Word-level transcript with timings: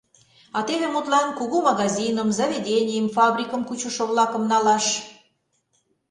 А 0.57 0.59
теве, 0.67 0.87
мутлан, 0.93 1.27
кугу 1.39 1.57
магазиным, 1.69 2.29
заведенийым, 2.37 3.07
фабрикым 3.17 3.61
кучышо-влакым 3.67 4.43
налаш. 4.51 4.85